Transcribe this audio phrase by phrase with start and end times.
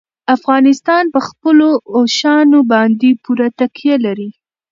[0.35, 1.67] افغانستان په خپلو
[1.97, 4.29] اوښانو باندې پوره تکیه لري.